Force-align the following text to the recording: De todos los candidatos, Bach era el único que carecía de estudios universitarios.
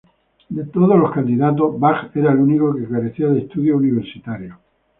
De 0.49 0.63
todos 0.65 0.97
los 0.97 1.11
candidatos, 1.11 1.79
Bach 1.79 2.09
era 2.15 2.31
el 2.31 2.39
único 2.39 2.73
que 2.75 2.87
carecía 2.87 3.27
de 3.27 3.41
estudios 3.41 3.77
universitarios. 3.77 4.57